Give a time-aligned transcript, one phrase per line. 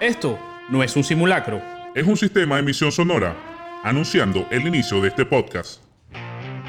[0.00, 1.62] Esto no es un simulacro.
[1.94, 3.34] Es un sistema de emisión sonora
[3.82, 5.82] anunciando el inicio de este podcast.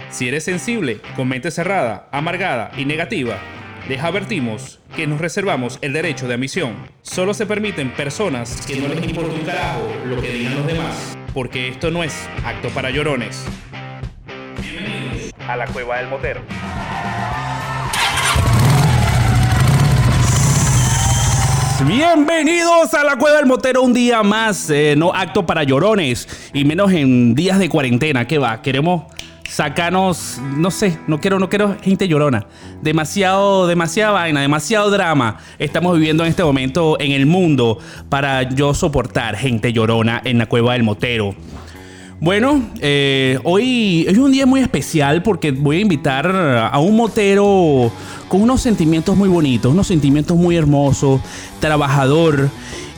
[0.10, 3.38] Si eres sensible, con mente cerrada, amargada y negativa,
[3.90, 6.76] les advertimos que nos reservamos el derecho de admisión.
[7.02, 11.18] Solo se permiten personas que no les importa un carajo lo que digan los demás,
[11.34, 13.46] porque esto no es acto para llorones.
[14.62, 16.42] Bienvenidos a la cueva del motero.
[21.86, 26.66] Bienvenidos a la Cueva del Motero un día más, eh, no acto para llorones y
[26.66, 28.64] menos en días de cuarentena, ¿qué va?
[28.64, 29.04] Queremos
[29.48, 32.48] sacarnos, no sé, no quiero, no quiero gente llorona.
[32.82, 37.78] Demasiado, demasiada vaina, demasiado drama estamos viviendo en este momento en el mundo
[38.10, 41.36] para yo soportar gente llorona en la Cueva del Motero.
[42.20, 47.92] Bueno, eh, hoy es un día muy especial porque voy a invitar a un motero
[48.28, 51.22] con unos sentimientos muy bonitos, unos sentimientos muy hermosos,
[51.60, 52.50] trabajador.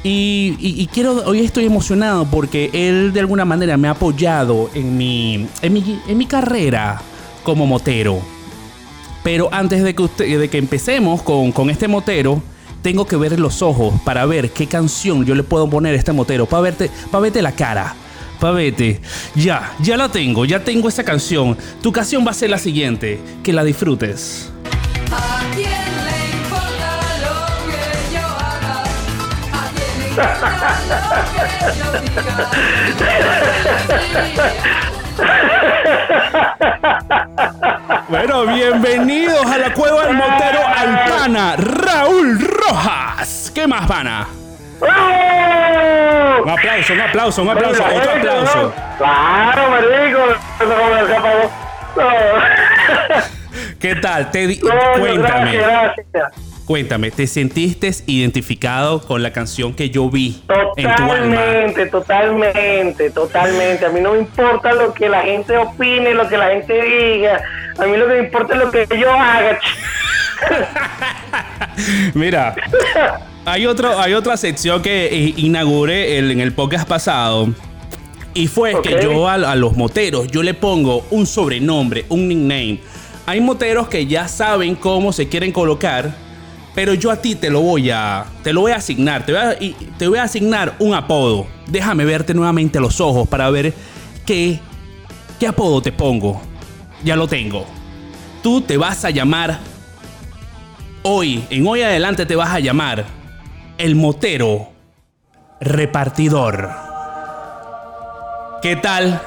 [0.03, 5.47] Y, quiero, hoy estoy emocionado porque él de alguna manera me ha apoyado en mi,
[5.61, 7.01] en mi, carrera
[7.43, 8.21] como motero.
[9.21, 12.41] Pero antes de que, usted, de que empecemos con, con este motero,
[12.81, 16.13] tengo que ver los ojos para ver qué canción yo le puedo poner a este
[16.13, 17.93] motero, para verte, para verte la cara
[18.39, 19.01] Pavete,
[19.35, 21.57] ya, ya la tengo, ya tengo esa canción.
[21.81, 24.49] Tu canción va a ser la siguiente, que la disfrutes.
[25.11, 26.89] ¿A quién le importa
[27.25, 27.35] lo
[27.67, 28.83] que yo haga?
[29.51, 30.95] ¿A quién le importa lo
[31.35, 31.43] que
[31.77, 32.29] yo diga?
[38.07, 43.51] Bueno, bienvenidos a la cueva del montero Alpana, Raúl Rojas.
[43.53, 44.27] ¿Qué más, pana?
[46.43, 48.73] Un aplauso, un aplauso, un aplauso, otro aplauso.
[48.97, 50.19] Claro, marico.
[53.79, 54.29] ¿Qué tal?
[54.31, 54.59] Te
[54.97, 55.59] cuéntame.
[56.65, 61.41] Cuéntame, ¿te sentiste identificado con la canción que yo vi totalmente, en tu alma?
[61.89, 63.87] Totalmente, totalmente.
[63.87, 67.41] A mí no me importa lo que la gente opine, lo que la gente diga.
[67.79, 69.57] A mí lo que me importa es lo que yo haga.
[72.13, 72.55] Mira,
[73.45, 77.49] hay, otro, hay otra sección que eh, inauguré en el podcast pasado.
[78.33, 82.79] Y fue que yo a, los moteros, yo le pongo un sobrenombre, un nickname.
[83.25, 86.15] Hay moteros que ya saben cómo se quieren colocar,
[86.75, 89.25] pero yo a ti te lo voy a, te lo voy a asignar.
[89.25, 89.57] Te voy a,
[89.97, 91.47] te voy a asignar un apodo.
[91.67, 93.73] Déjame verte nuevamente a los ojos para ver
[94.25, 94.59] qué,
[95.39, 96.41] qué apodo te pongo.
[97.03, 97.65] Ya lo tengo.
[98.43, 99.59] Tú te vas a llamar
[101.01, 103.18] hoy, en hoy adelante te vas a llamar
[103.79, 104.67] el motero
[105.61, 106.69] repartidor.
[108.61, 109.21] ¿Qué tal?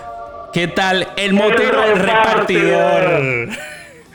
[0.53, 3.49] ¿Qué tal el motero el repartidor?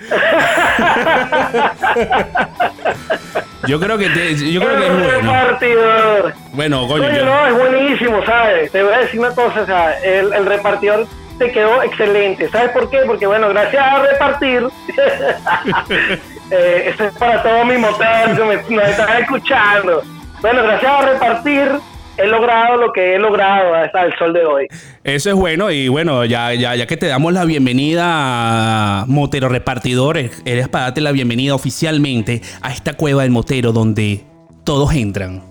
[3.68, 5.34] yo creo que yo creo que es bueno.
[5.34, 6.36] Repartidor.
[6.54, 7.26] Bueno, coño.
[7.26, 8.72] no, es buenísimo, ¿sabes?
[8.72, 11.08] Te voy a decir una cosa, o sea, el, el repartidor
[11.40, 12.48] te quedó excelente.
[12.50, 13.00] ¿Sabes por qué?
[13.08, 14.68] Porque bueno, gracias a repartir
[16.50, 20.02] Eh, esto es para todo mi motor me están escuchando.
[20.42, 21.72] Bueno, gracias a repartir
[22.18, 24.68] he logrado lo que he logrado hasta el sol de hoy.
[25.04, 30.18] Eso es bueno y bueno, ya, ya, ya que te damos la bienvenida, Motero Repartidor,
[30.18, 34.24] eres para darte la bienvenida oficialmente a esta cueva del Motero donde
[34.64, 35.44] todos entran.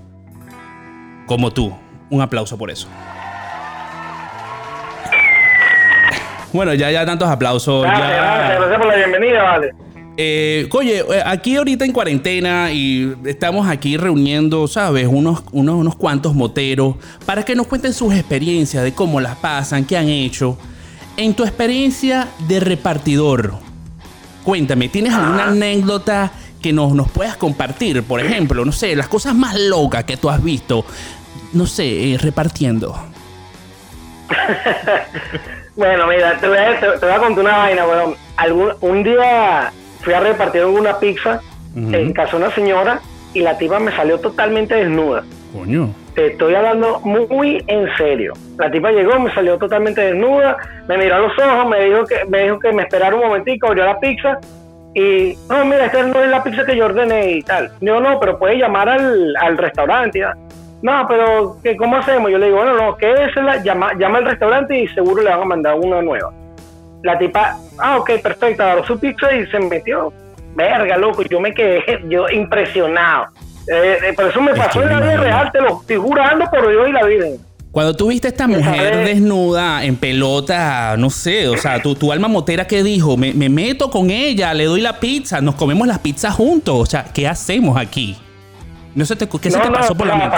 [1.27, 1.77] Como tú.
[2.09, 2.89] Un aplauso por eso.
[6.53, 7.83] Bueno, ya, ya tantos aplausos.
[7.83, 9.86] gracias, gracias por la bienvenida, vale.
[10.19, 15.07] Eh, oye, eh, aquí ahorita en cuarentena y estamos aquí reuniendo, ¿sabes?
[15.07, 16.97] Unos, unos, unos cuantos moteros
[17.27, 20.57] para que nos cuenten sus experiencias de cómo las pasan, qué han hecho.
[21.19, 23.55] En tu experiencia de repartidor,
[24.43, 28.03] cuéntame, ¿tienes alguna anécdota que nos, nos puedas compartir?
[28.03, 30.87] Por ejemplo, no sé, las cosas más locas que tú has visto,
[31.53, 32.99] no sé, eh, repartiendo.
[35.77, 39.73] bueno, mira, te voy, a, te, voy, a, contar una vaina, bueno, algún, un día
[40.07, 41.41] fui a repartir una pizza
[41.75, 43.01] en casa de una señora
[43.35, 45.25] y la tipa me salió totalmente desnuda.
[45.53, 45.91] Coño.
[46.15, 48.33] Te estoy hablando muy en serio.
[48.57, 52.25] La tipa llegó, me salió totalmente desnuda, me miró a los ojos, me dijo que
[52.27, 54.39] me dijo que me esperara un momentico, abrió la pizza
[54.95, 57.73] y, no, mira, esta no es la pizza que yo ordené y tal.
[57.81, 60.23] Yo no, pero puede llamar al, al restaurante.
[60.83, 62.31] No, pero ¿qué, ¿cómo hacemos?
[62.31, 63.57] Yo le digo, bueno, no, ¿qué es la?
[63.61, 66.33] Llama, llama al restaurante y seguro le van a mandar una nueva.
[67.07, 70.13] La tipa, ah, ok, perfecto, agarró su pizza y se metió.
[70.57, 73.27] Verga, loco, yo me quedé yo impresionado.
[73.73, 76.69] Eh, eh por eso me pasó en la vida real, te lo estoy jurando por
[76.69, 77.27] Dios y la vida.
[77.71, 82.11] Cuando tú viste a esta mujer desnuda, en pelota, no sé, o sea, tu, tu
[82.11, 85.87] alma motera que dijo, me, me, meto con ella, le doy la pizza, nos comemos
[85.87, 88.17] las pizzas juntos, o sea, ¿qué hacemos aquí?
[88.97, 90.37] No sé, ¿qué se te pasó por la mente?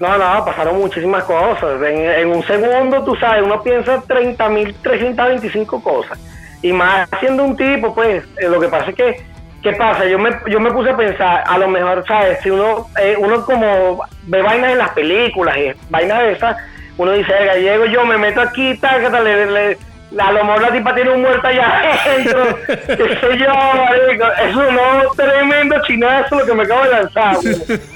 [0.00, 1.82] No, no, pasaron muchísimas cosas.
[1.82, 6.18] En, un segundo, tú sabes, uno piensa 30.325 cosas.
[6.62, 9.24] Y más siendo un tipo, pues, eh, lo que pasa es que,
[9.62, 10.04] ¿qué pasa?
[10.06, 12.38] Yo me, yo me puse a pensar, a lo mejor, ¿sabes?
[12.42, 16.56] Si uno, eh, uno como ve vainas en las películas y vainas de esas,
[16.96, 19.78] uno dice, gallego, yo me meto aquí, tácata, le, le,
[20.16, 24.26] a lo mejor la tipa tiene un muerto allá adentro, qué sé yo, marico.
[24.42, 27.36] Es un tremendo chinazo lo que me acabo de lanzar,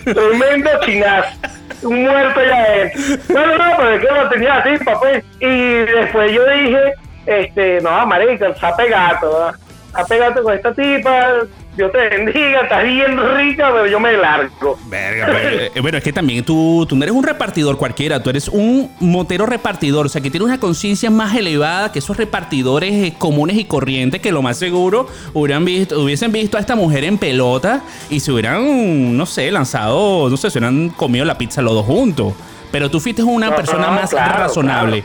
[0.05, 1.31] tremendo chinazo.
[1.82, 3.00] Un muerto allá adentro.
[3.29, 5.25] No, no, no, pero es que lo tenía la tipa, pues.
[5.41, 6.94] Y después yo dije,
[7.26, 9.53] este, no, marico, está pegado,
[9.87, 11.29] está pegado con esta tipa,
[11.77, 14.79] Dios te bendiga, estás bien rica, pero yo me largo.
[14.89, 18.49] Verga, eh, bueno, es que también tú, tú no eres un repartidor cualquiera, tú eres
[18.49, 23.15] un motero repartidor, o sea, que tienes una conciencia más elevada que esos repartidores eh,
[23.17, 27.17] comunes y corrientes que lo más seguro hubieran visto, hubiesen visto a esta mujer en
[27.17, 31.73] pelota y se hubieran, no sé, lanzado, no sé, se hubieran comido la pizza los
[31.73, 32.35] dos juntos.
[32.71, 35.05] Pero tú fuiste una persona más razonable.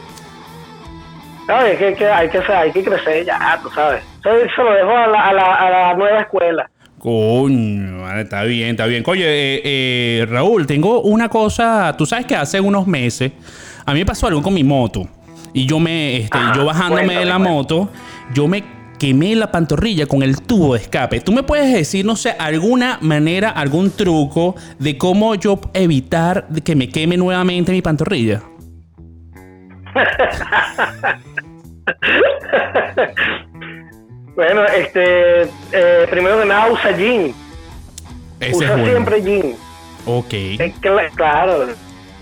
[1.47, 1.77] ¿Sabes?
[1.79, 4.03] Que, que, hay, que, hay que crecer ya, tú sabes.
[4.19, 6.69] Eso lo dejo a la, a la, a la nueva escuela.
[6.99, 9.03] Coño, está bien, está bien.
[9.07, 11.95] Oye, eh, eh, Raúl, tengo una cosa.
[11.97, 13.31] Tú sabes que hace unos meses
[13.85, 15.07] a mí me pasó algo con mi moto.
[15.53, 17.89] Y yo me, este, yo bajándome de la moto,
[18.33, 18.63] yo me
[18.99, 21.21] quemé la pantorrilla con el tubo de escape.
[21.21, 26.75] ¿Tú me puedes decir, no sé, alguna manera, algún truco de cómo yo evitar que
[26.75, 28.41] me queme nuevamente mi pantorrilla?
[34.35, 37.33] bueno, este, eh, primero de nada usa jean.
[38.53, 39.55] usa siempre jean.
[40.05, 40.33] Ok.
[41.15, 41.67] claro,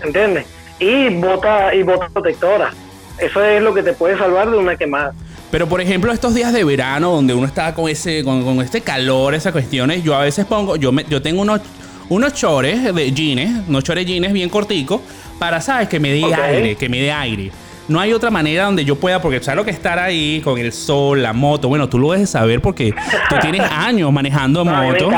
[0.02, 0.46] ¿entiendes?
[0.78, 2.70] Y bota, y bota protectora.
[3.18, 5.14] Eso es lo que te puede salvar de una quemada.
[5.50, 9.34] Pero por ejemplo, estos días de verano donde uno está con ese, con, este calor,
[9.34, 11.60] esas cuestiones, yo a veces pongo, yo me, yo tengo unos,
[12.08, 15.00] unos chores de jeans, unos chores jeans bien corticos,
[15.38, 17.52] para, sabes, que me dé aire, que me dé aire
[17.88, 20.72] no hay otra manera donde yo pueda, porque sabes lo que estar ahí con el
[20.72, 21.68] sol, la moto.
[21.68, 22.92] Bueno, tú lo debes saber porque
[23.28, 25.08] tú tienes años manejando moto.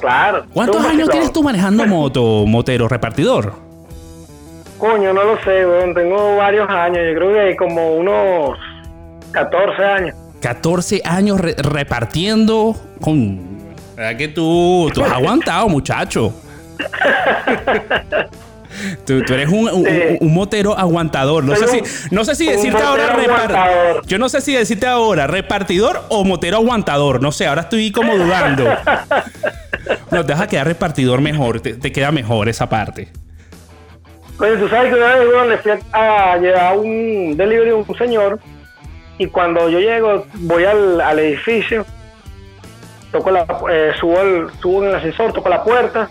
[0.00, 0.44] claro.
[0.52, 3.54] ¿Cuántos años tienes tú manejando moto, motero, repartidor?
[4.78, 5.94] Coño, no lo sé, weón.
[5.94, 6.98] Tengo varios años.
[7.08, 8.58] Yo creo que como unos
[9.30, 10.16] 14 años.
[10.40, 13.40] 14 años repartiendo con.
[13.96, 16.34] ¿Verdad que tú, tú has aguantado, muchacho?
[19.06, 21.44] Tú, eres un, motero aguantador.
[21.44, 24.06] No sé, si, no sé si decirte ahora repartidor.
[24.06, 27.20] Yo no sé si decirte ahora repartidor o motero aguantador.
[27.20, 28.64] No sé, ahora estoy como dudando.
[30.10, 31.60] No, te vas a quedar repartidor mejor.
[31.60, 33.08] Te, queda mejor esa parte.
[34.38, 38.40] Oye, tú sabes que una vez le fui a llevar un delivery a un señor
[39.18, 41.84] y cuando yo llego, voy al, edificio,
[43.12, 46.08] toco la, eh, subo, el, subo en el ascensor, toco la puerta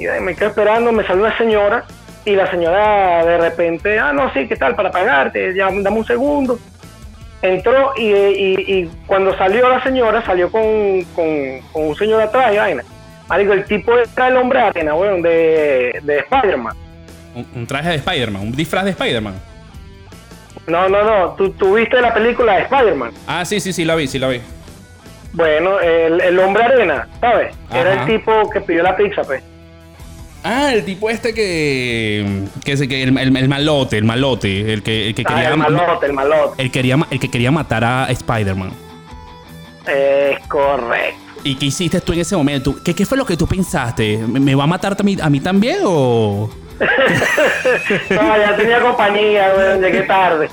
[0.00, 1.84] y me quedo esperando, me salió una señora
[2.24, 4.74] y la señora de repente, ah, no, sí, ¿qué tal?
[4.74, 6.58] Para pagarte, ya dame un segundo.
[7.42, 12.84] Entró y, cuando salió la señora, salió con, un señor atrás y vaina.
[13.28, 16.76] Marico, el tipo era el hombre arena, bueno, de, de Spider-Man.
[17.54, 19.34] Un, traje de Spider-Man, un disfraz de Spider-Man.
[20.66, 23.12] No, no, no, ¿Tú, tú viste la película de Spider-Man.
[23.26, 24.40] Ah, sí, sí, sí, la vi, sí la vi.
[25.32, 27.54] Bueno, el, hombre arena, ¿sabes?
[27.72, 29.42] Era el tipo que pidió la pizza, pues.
[30.42, 32.44] Ah, el tipo este que.
[32.64, 34.72] que, que el, el, malote, el malote.
[34.72, 35.48] El que, el que ah, quería.
[35.50, 36.62] El malote, el malote.
[36.62, 38.72] El, quería, el que quería matar a Spider-Man.
[39.86, 41.20] Es correcto.
[41.44, 42.76] ¿Y qué hiciste tú en ese momento?
[42.82, 44.18] ¿Qué, qué fue lo que tú pensaste?
[44.18, 46.50] ¿Me, va a matar a mí, a mí también o.?
[46.80, 50.48] no, ya tenía compañía, güey, llegué tarde.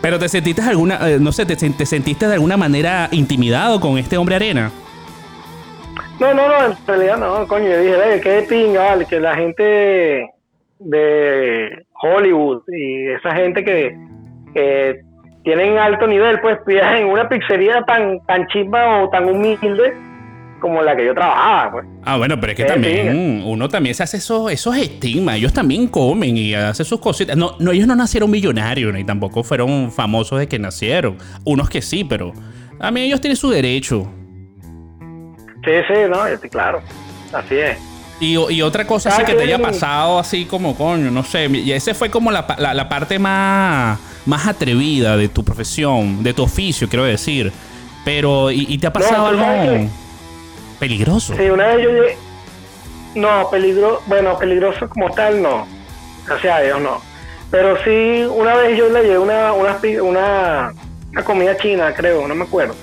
[0.00, 1.08] Pero te sentiste alguna.
[1.08, 4.72] Eh, no sé, te, te sentiste de alguna manera intimidado con este hombre arena?
[6.20, 10.28] No, no, no, en realidad no, coño, yo dije, qué pinga, vale, que la gente
[10.78, 13.96] de Hollywood y esa gente que,
[14.54, 15.00] que
[15.44, 19.94] tienen alto nivel, pues pidas en una pizzería tan, tan chispa o tan humilde
[20.60, 21.86] como la que yo trabajaba, pues.
[22.04, 25.88] Ah, bueno, pero es que también uno también se hace esos, esos estigmas, ellos también
[25.88, 27.34] comen y hacen sus cositas.
[27.34, 31.16] No, no, ellos no nacieron millonarios ni tampoco fueron famosos de que nacieron.
[31.46, 32.34] Unos que sí, pero
[32.78, 34.06] a mí ellos tienen su derecho.
[35.64, 36.82] Sí, sí, no, claro,
[37.32, 37.78] así es.
[38.20, 41.72] Y, y otra cosa así que te haya pasado así como coño, no sé, y
[41.72, 46.88] ese fue como la, la, parte más, más atrevida de tu profesión, de tu oficio,
[46.88, 47.50] quiero decir.
[48.04, 49.88] Pero, ¿y, te ha pasado algo
[50.78, 51.34] peligroso?
[51.36, 52.16] Sí, una vez yo llegué...
[53.14, 55.66] No, peligro, bueno, peligroso como tal no.
[56.26, 57.02] Gracias a Dios no.
[57.50, 60.72] Pero sí, una vez yo le llevé una, una, una,
[61.10, 62.74] una comida china, creo, no me acuerdo,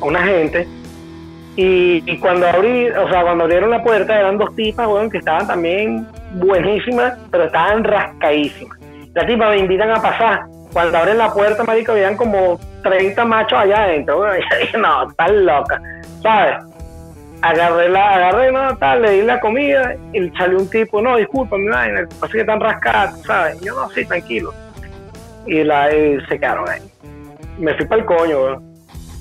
[0.00, 0.66] a una gente
[1.56, 5.46] Y, cuando abrí, o sea, cuando abrieron la puerta eran dos tipas, weón, que estaban
[5.46, 8.78] también buenísimas, pero estaban rascadísimas.
[9.14, 10.44] Las tipas me invitan a pasar.
[10.72, 14.36] Cuando abren la puerta, marico, habían como 30 machos allá adentro, weón.
[14.56, 15.82] Y dije, no, están loca,
[16.22, 16.58] ¿sabes?
[17.42, 21.56] Agarré la, agarré, no, tal, le di la comida y salió un tipo, no, disculpa,
[21.56, 23.60] mi vaina, así que están rascadas, ¿sabes?
[23.60, 24.52] Y yo, no, sí, tranquilo.
[25.46, 26.82] Y, la, y se quedaron ahí.
[27.58, 28.69] Me fui para el coño, weón.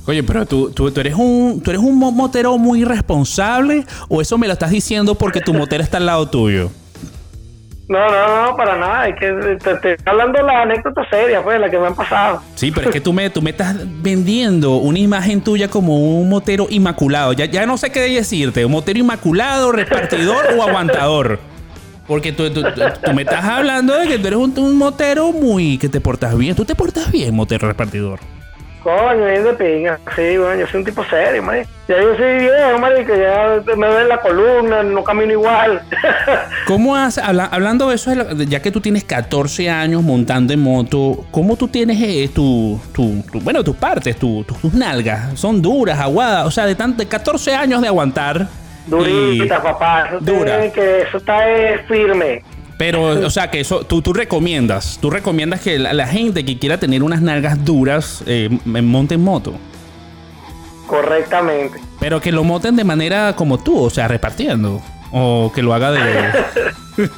[0.10, 4.22] Oye, pero tú, tú, tú eres un tú eres un mo- motero muy irresponsable o
[4.22, 6.72] eso me lo estás diciendo porque tu motera está al lado tuyo.
[7.88, 9.08] No, no, no, para nada.
[9.08, 11.96] Es que te, te estoy hablando de las anécdotas serias, pues, las que me han
[11.96, 12.42] pasado.
[12.56, 16.30] Sí, pero es que tú me, tú me estás vendiendo una imagen tuya como un
[16.30, 17.34] motero inmaculado.
[17.34, 21.40] Ya, ya no sé qué decirte, un motero inmaculado, repartidor o aguantador.
[22.08, 25.32] Porque tú, tú- tú- tú me estás hablando de que tú eres un, un motero
[25.32, 25.78] muy...
[25.80, 26.56] que te portas bien.
[26.56, 28.20] Tú te portas bien, motero repartidor.
[28.84, 30.00] Coño, bien de pinga.
[30.16, 31.64] Sí, bueno, yo soy un tipo serio, man.
[31.88, 35.82] Ya yo soy viejo, marico, ya me duele la columna, no camino igual.
[36.68, 38.12] ¿Cómo has, habla- hablando de eso,
[38.48, 43.24] ya que tú tienes 14 años montando en moto, ¿cómo tú tienes eh, tu, tu-
[43.32, 45.38] tu- bueno, tus partes, tu- tu- tus nalgas?
[45.40, 48.48] Son duras, aguadas, o sea, de, tan, de 14 años de aguantar.
[48.88, 50.08] Durita, y- papá.
[50.10, 50.72] Eso, Dura.
[50.72, 52.44] que, eso está eh, firme.
[52.80, 56.58] Pero, o sea, que eso tú, tú recomiendas, tú recomiendas que la, la gente que
[56.58, 59.54] quiera tener unas nalgas duras eh, monte en moto.
[60.88, 61.80] Correctamente.
[62.00, 64.82] Pero que lo monten de manera como tú, o sea, repartiendo.
[65.12, 66.00] O que lo haga de...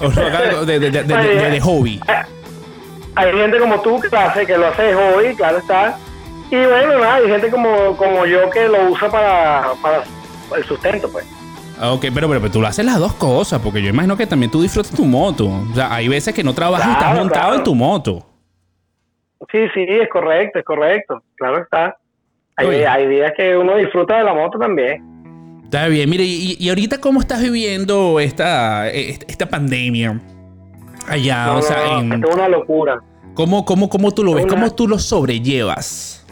[0.00, 2.00] o lo haga de- de- de hobby.
[3.14, 5.98] Hay gente como tú que lo hace, que lo hace de hobby, claro está.
[6.50, 10.02] Y bueno, nada, hay gente como, como yo que lo usa para, para
[10.56, 11.26] el sustento, pues.
[11.80, 14.26] Ah, Ok, pero, pero, pero tú lo haces las dos cosas, porque yo imagino que
[14.26, 15.46] también tú disfrutas tu moto.
[15.46, 17.54] O sea, hay veces que no trabajas y estás montado claro.
[17.56, 18.26] en tu moto.
[19.52, 21.22] Sí, sí, es correcto, es correcto.
[21.36, 21.96] Claro está.
[22.56, 25.62] Hay, días que uno disfruta de la moto también.
[25.64, 30.20] Está bien, mire, y, y ahorita cómo estás viviendo esta, eh, esta pandemia
[31.06, 33.00] allá, No, o sea, no, en- esto es una locura.
[33.34, 34.44] ¿cómo, cómo, cómo tú lo ves?
[34.46, 36.26] Una- ¿Cómo tú lo sobrellevas?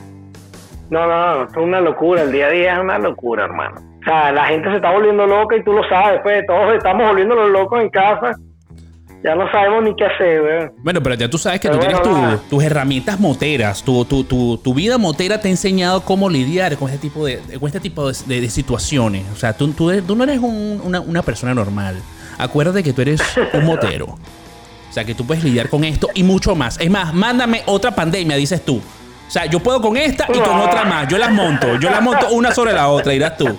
[0.90, 2.22] No, no, no, es una locura.
[2.22, 3.80] El día a día es una locura, hermano.
[4.06, 7.08] O sea, la gente se está volviendo loca y tú lo sabes, pues todos estamos
[7.08, 8.32] volviéndonos locos en casa.
[9.24, 10.72] Ya no sabemos ni qué hacer, weón.
[10.78, 14.22] Bueno, pero ya tú sabes que Pero tú tienes tu- tus herramientas moteras, tu, tu,
[14.22, 17.80] tu, tu vida motera te ha enseñado cómo lidiar con este tipo de, con este
[17.80, 19.24] tipo de, de- de situaciones.
[19.32, 21.96] O sea, tú, tú, tú no eres un- una, una persona normal.
[22.38, 23.20] Acuérdate que tú eres
[23.54, 24.04] un motero.
[24.06, 26.78] O sea, que tú puedes lidiar con esto y mucho más.
[26.78, 28.76] Es más, mándame otra pandemia, dices tú.
[28.76, 31.08] O sea, yo puedo con esta y con otra más.
[31.08, 31.74] Yo las monto.
[31.80, 33.58] Yo las monto una sobre la otra, dirás tú.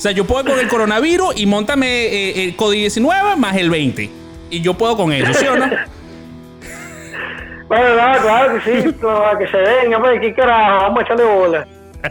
[0.00, 4.08] O sea, yo puedo con el coronavirus y montame eh, el COVID-19 más el 20.
[4.48, 5.66] Y yo puedo con eso, ¿sí o no?
[7.68, 10.84] Bueno, no, claro que sí, para que se venga, pues, ¿qué carajo?
[10.84, 11.66] Vamos a echarle bola.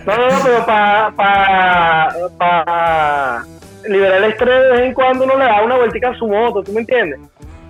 [0.05, 3.43] No, no, no, pero para pa, pa
[3.85, 6.61] liberar el estrés de vez en cuando uno le da una vueltica a su moto,
[6.61, 7.19] ¿tú me entiendes?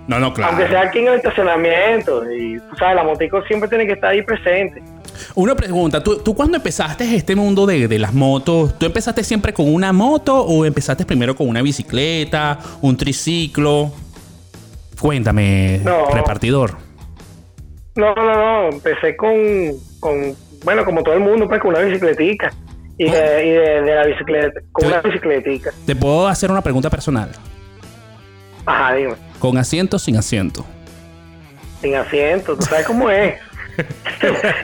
[0.06, 0.52] No, no, claro.
[0.52, 4.10] Aunque sea aquí en el estacionamiento, y tú sabes, la motico siempre tiene que estar
[4.10, 4.82] ahí presente.
[5.34, 9.52] Una pregunta, ¿tú, tú cuando empezaste este mundo de, de las motos, ¿tú empezaste siempre
[9.52, 13.92] con una moto o empezaste primero con una bicicleta, un triciclo?
[15.00, 16.06] Cuéntame, No.
[16.10, 16.76] repartidor.
[17.96, 19.34] No, no, no, empecé con,
[19.98, 20.34] con,
[20.64, 22.52] bueno, como todo el mundo, pues con una bicicletica.
[22.98, 25.70] Y, de, y de, de la bicicleta, con una bicicletica.
[25.86, 27.30] Te puedo hacer una pregunta personal.
[28.66, 29.14] Ajá, dime.
[29.38, 30.66] ¿Con asiento o sin asiento?
[31.80, 33.36] Sin asiento, tú sabes cómo es.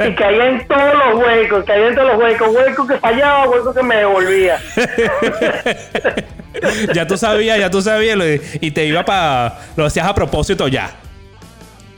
[0.08, 3.74] Y caía en todos los huecos, caía en todos los huecos, huecos que fallaba, huecos
[3.74, 4.58] que me devolvía.
[6.94, 8.18] ya tú sabías, ya tú sabías
[8.60, 9.58] y te iba para...
[9.76, 10.90] Lo hacías a propósito ya.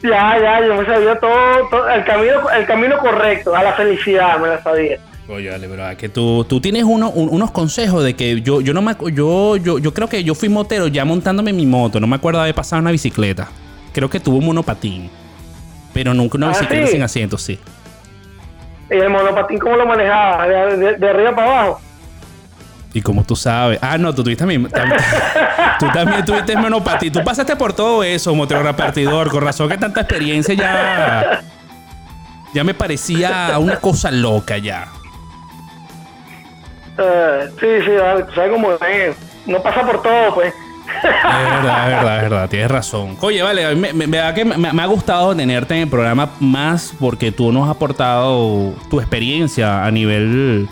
[0.03, 4.39] Ya, ya, yo me sabía todo, todo el camino, el camino correcto, a la felicidad
[4.39, 4.99] me la sabía.
[5.29, 8.73] Oye, vale, pero que tú, tú tienes uno- un- unos consejos de que yo, yo
[8.73, 12.01] no me yo, yo, yo creo que yo fui motero ya montándome mi moto.
[12.01, 13.49] No me acuerdo de haber pasado una bicicleta.
[13.93, 15.11] Creo que tuve un monopatín.
[15.99, 16.93] Pero nunca una Ah, bicicleta ¿sí?
[16.93, 17.59] sin asiento, sí.
[18.89, 20.47] Y el monopatín, ¿cómo lo manejaba?
[20.47, 21.81] De, de- de arriba para abajo.
[22.95, 23.81] Y como tú sabes.
[23.83, 24.69] Ah, no, tú tuviste también.
[24.69, 24.97] tam-
[25.81, 27.13] tú también tuviste monopatín.
[27.13, 29.29] Tú pasaste por todo eso, motero repartidor.
[29.29, 31.41] Con razón que tanta experiencia ya.
[32.55, 34.87] Ya me parecía una cosa loca ya.
[36.97, 37.91] Eh, sí, sí,
[38.29, 39.17] tú sabes cómo es.
[39.47, 40.55] No pasa por todo, pues.
[40.97, 43.17] Es verdad, es verdad, es verdad, tienes razón.
[43.21, 47.53] Oye, vale, me, me- me, me ha gustado tenerte en el programa más porque tú
[47.53, 50.69] nos has aportado tu experiencia a nivel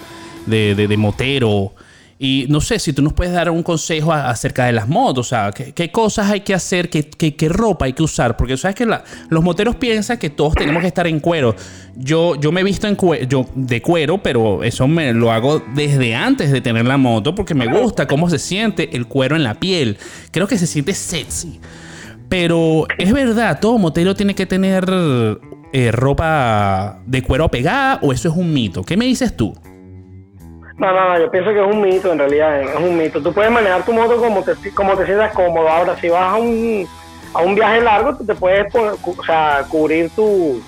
[0.46, 1.72] de, de- de motero
[2.18, 5.26] Y no sé si tú nos puedes dar un consejo acerca de las motos.
[5.26, 6.88] O sea, ¿qué, cosas hay que hacer?
[6.88, 8.38] ¿Qué, ropa hay que usar?
[8.38, 11.54] Porque sabes que los moteros piensan que todos tenemos que estar en cuero.
[11.94, 15.62] Yo, yo me he visto en cue- yo, de cuero, pero eso me lo hago
[15.74, 19.42] desde antes de tener la moto porque me gusta cómo se siente el cuero en
[19.44, 19.98] la piel.
[20.30, 21.60] Creo que se siente sexy.
[22.30, 24.86] Pero es verdad, todo motero tiene que tener
[25.72, 28.82] eh, ropa de cuero pegada o eso es un mito.
[28.82, 29.54] ¿Qué me dices tú?
[30.78, 33.22] No, no, no, yo pienso que es un mito, en realidad, es un mito.
[33.22, 35.68] Tú puedes manejar tu moto como te, como te sientas cómodo.
[35.68, 36.86] Ahora, si vas a un,
[37.32, 40.60] a un viaje largo, tú te puedes o sea, cubrir tu,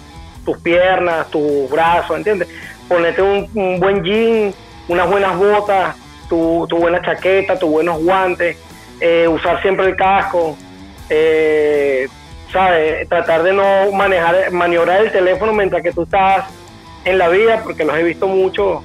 [0.47, 2.49] tus piernas, tus brazos, ¿entiendes?
[2.89, 4.55] Ponerte un, buen jean,
[4.89, 5.95] unas buenas botas,
[6.31, 8.57] tu, tu buena chaqueta, tus buenos guantes,
[9.01, 10.57] eh, usar siempre el casco,
[11.11, 12.09] eh,
[12.51, 13.07] ¿sabes?
[13.11, 16.47] Tratar de no manejar, maniobrar el teléfono mientras que tú estás
[17.05, 18.83] en la vía, porque los he visto mucho.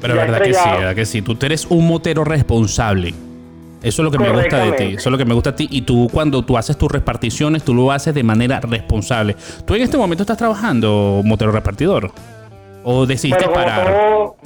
[0.00, 1.22] Pero ya verdad que sí, verdad que sí.
[1.22, 3.14] Tú eres un motero responsable.
[3.82, 4.84] Eso es lo que me gusta de ti.
[4.96, 5.68] Eso es lo que me gusta de ti.
[5.70, 9.36] Y tú, cuando tú haces tus reparticiones, tú lo haces de manera responsable.
[9.64, 12.10] ¿Tú en este momento estás trabajando motero repartidor?
[12.84, 13.86] ¿O decidiste parar?
[13.92, 14.36] todo-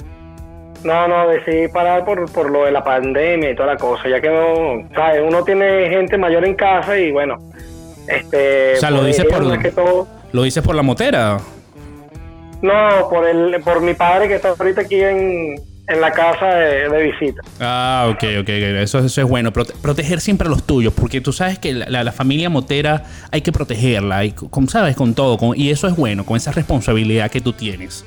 [0.83, 4.19] no, no, decidí parar por, por lo de la pandemia y toda la cosa, ya
[4.19, 5.21] que no, ¿sabes?
[5.23, 7.37] Uno tiene gente mayor en casa y bueno,
[8.07, 8.73] este...
[8.77, 11.37] O sea, lo pues, dices por- que todo, ¿Lo dices por la motera?
[12.61, 15.55] No, por el, por mi padre que está ahorita aquí en,
[15.87, 17.41] en la casa de, de visita.
[17.59, 18.49] Ah, ok, ok.
[18.49, 19.51] Eso, eso es bueno.
[19.51, 20.93] Prote- proteger siempre a los tuyos.
[20.93, 24.23] Porque tú sabes que la, la- la familia motera hay que protegerla.
[24.25, 24.95] Y, con, ¿Sabes?
[24.95, 25.37] Con todo.
[25.37, 26.25] con- y eso es bueno.
[26.25, 28.05] Con esa responsabilidad que tú tienes.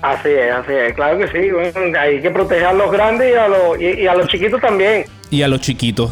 [0.00, 3.36] Así es, así es, claro que sí, bueno, hay que proteger a los grandes y
[3.38, 5.04] a los, y, y a los chiquitos también.
[5.30, 6.10] Y a los chiquitos.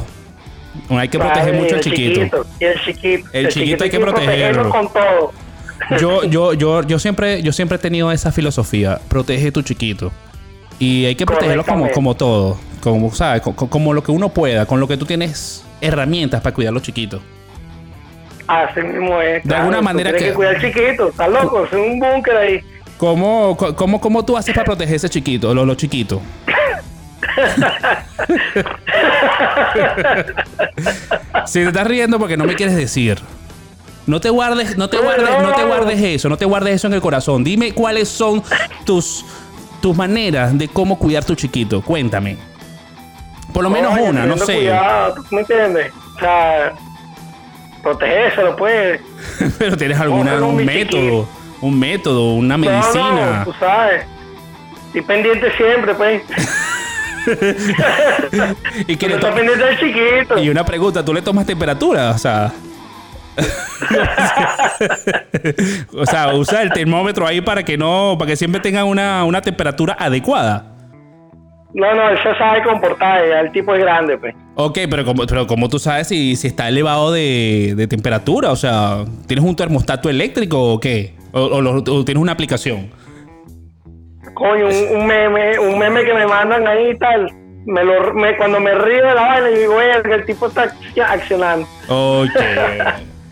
[0.91, 2.47] Hay que proteger Claro, mucho al el chiquito.
[2.61, 3.29] Y el chiquito.
[3.33, 4.71] El chiquito hay que protegerlo.
[4.71, 5.33] con todo.
[6.01, 9.01] Yo, yo, yo, yo siempre, yo siempre he tenido esa filosofía.
[9.09, 10.13] Protege tu chiquito.
[10.79, 12.59] Y hay que protegerlo como, como todo.
[12.81, 13.43] Como, ¿sabes?
[13.43, 14.67] Co- co- Como, lo que uno pueda.
[14.67, 17.21] Con lo que tú tienes herramientas para cuidar a los chiquitos.
[18.47, 19.43] Así mismo es.
[19.43, 22.37] claro, alguna tú manera tienes que- que cuidar al chiquito, está loco, es un búnker
[22.37, 22.61] ahí.
[22.99, 25.55] ¿Cómo, cómo, cómo tú haces para proteger ese chiquito?
[25.55, 26.21] Los, los chiquitos.
[31.47, 33.19] si te estás riendo porque no me quieres decir.
[34.07, 36.95] No te guardes, no te guardes, no te guardes eso, no te guardes eso en
[36.95, 37.45] el corazón.
[37.45, 38.43] Dime cuáles son
[38.85, 39.25] tus,
[39.81, 41.81] tus maneras de cómo cuidar tu chiquito.
[41.83, 42.37] Cuéntame.
[43.53, 44.55] Por lo menos Oye, una, no sé.
[44.55, 45.93] Cuidado, ¿tú me entiendes?
[46.17, 46.73] O sea,
[47.83, 49.01] protegérselo, pues.
[49.59, 51.29] Pero tienes un mi método, chiquito.
[51.61, 53.39] un método, una medicina.
[53.39, 54.05] no, tú sabes.
[54.87, 56.23] Estoy pendiente siempre, pues.
[58.87, 60.39] y que le Estoy to- pendiente del chiquito.
[60.39, 62.11] Y una pregunta, ¿tú le tomas temperatura?
[62.11, 62.53] O sea.
[65.97, 69.41] o sea, usa el termómetro ahí para que no, para que siempre tengan una, una
[69.41, 70.67] temperatura adecuada.
[71.73, 74.35] No, no, él se sabe comportar, el tipo es grande, pues.
[74.57, 78.57] Ok, pero como, pero como tú sabes si, si está elevado de, de temperatura, o
[78.57, 81.15] sea, ¿tienes un termostato eléctrico o qué?
[81.33, 82.91] O, o lo- o tienes una aplicación.
[84.35, 87.31] Coño, un, un meme, un meme que me mandan ahí y tal.
[87.67, 90.73] Me lo, me, cuando me río de la vaina, digo, "Verga, el tipo está
[91.07, 91.69] accionando.
[91.89, 92.31] Ok.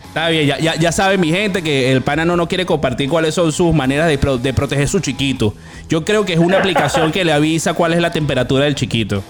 [0.09, 3.07] Está bien, ya, ya, ya sabe mi gente que el pana no, no quiere compartir
[3.09, 5.53] cuáles son sus maneras de, pro- de proteger su chiquito.
[5.87, 9.23] Yo creo que es una aplicación que le avisa cuál es la temperatura del chiquito.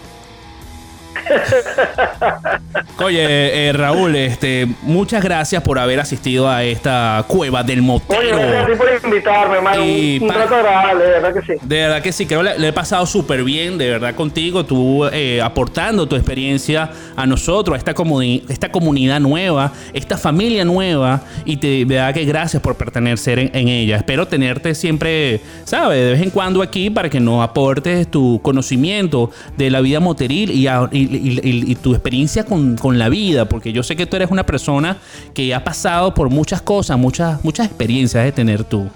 [2.99, 8.63] Oye, eh, Raúl, este, muchas gracias por haber asistido a esta cueva del Oye, gracias
[8.63, 8.77] a ti motero.
[8.77, 9.85] por invitarme, hermano.
[9.85, 11.59] Y un, un trato agradable, de verdad que sí.
[11.61, 14.65] De verdad que sí, creo que le, le he pasado súper bien, de verdad, contigo,
[14.65, 20.65] tú eh, aportando tu experiencia a nosotros, a esta, comuni- esta comunidad nueva, esta familia
[20.65, 23.95] nueva, y te, de verdad que gracias por pertenecer en, en ella.
[23.97, 25.97] Espero tenerte siempre, ¿sabes?
[25.99, 30.51] De vez en cuando aquí para que nos aportes tu conocimiento de la vida moteril
[30.51, 34.15] y, a- y- y- tu experiencia con, con la vida, porque yo sé que tú
[34.15, 34.97] eres una persona
[35.33, 38.89] que ha pasado por muchas cosas, muchas, muchas experiencias de tener tú.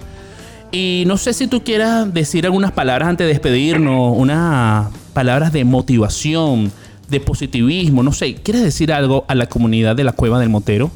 [0.71, 5.63] Y no sé si tú quieras decir algunas palabras antes de despedirnos, unas palabras de
[5.63, 6.71] motivación,
[7.09, 10.89] de positivismo, no sé, ¿quieres decir algo a la comunidad de la Cueva del Motero?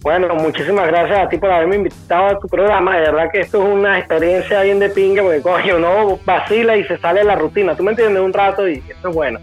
[0.00, 2.94] Bueno, muchísimas gracias a ti por haberme invitado a tu programa.
[2.96, 6.84] De verdad que esto es una experiencia bien de pinga, porque coño, uno vacila y
[6.84, 7.76] se sale de la rutina.
[7.76, 9.40] Tú me entiendes un rato y esto es bueno.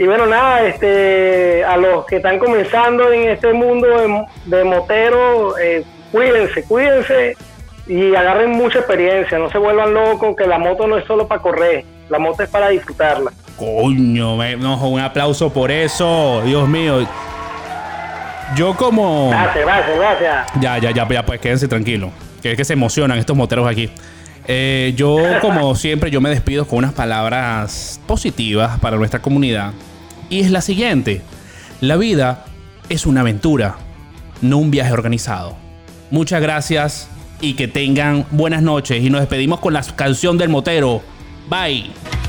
[0.00, 5.58] Y bueno, nada, este, a los que están comenzando en este mundo de, de motero,
[5.58, 7.36] eh, cuídense, cuídense
[7.86, 9.38] y agarren mucha experiencia.
[9.38, 12.48] No se vuelvan locos, que la moto no es solo para correr, la moto es
[12.48, 13.30] para disfrutarla.
[13.58, 17.06] Coño, no, un aplauso por eso, Dios mío.
[18.56, 19.28] Yo como...
[19.28, 20.46] Gracias, gracias, gracias.
[20.62, 22.10] Ya, ya, ya, ya, pues quédense tranquilos.
[22.40, 23.90] Que es que se emocionan estos moteros aquí.
[24.48, 29.72] Eh, yo, como siempre, yo me despido con unas palabras positivas para nuestra comunidad.
[30.30, 31.20] Y es la siguiente.
[31.80, 32.46] La vida
[32.88, 33.76] es una aventura,
[34.40, 35.56] no un viaje organizado.
[36.10, 37.08] Muchas gracias
[37.40, 39.02] y que tengan buenas noches.
[39.02, 41.02] Y nos despedimos con la canción del motero.
[41.48, 42.19] Bye.